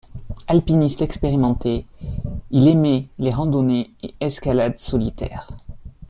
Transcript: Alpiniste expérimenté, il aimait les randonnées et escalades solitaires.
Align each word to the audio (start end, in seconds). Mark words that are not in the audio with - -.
Alpiniste 0.47 1.03
expérimenté, 1.03 1.85
il 2.49 2.67
aimait 2.67 3.05
les 3.19 3.29
randonnées 3.29 3.91
et 4.01 4.15
escalades 4.19 4.79
solitaires. 4.79 5.47